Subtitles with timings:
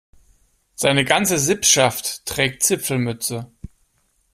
[0.73, 3.51] Seine ganze Sippschaft trägt Zipfelmütze.